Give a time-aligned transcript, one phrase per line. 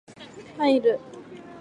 [0.55, 0.99] ファイル